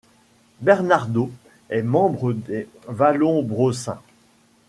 Bernardo 0.61 1.29
est 1.69 1.83
membre 1.83 2.33
des 2.33 2.67
vallombrosains. 2.87 4.01